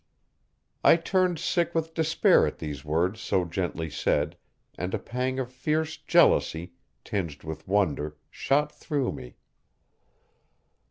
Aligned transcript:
I 0.83 0.95
turned 0.95 1.37
sick 1.37 1.75
with 1.75 1.93
despair 1.93 2.47
at 2.47 2.57
these 2.57 2.83
words 2.83 3.21
so 3.21 3.45
gently 3.45 3.87
said, 3.87 4.35
and 4.75 4.95
a 4.95 4.97
pang 4.97 5.37
of 5.37 5.51
fierce 5.53 5.95
jealousy, 5.95 6.73
tinged 7.03 7.43
with 7.43 7.67
wonder, 7.67 8.17
shot 8.31 8.71
through 8.71 9.11
me. 9.11 9.35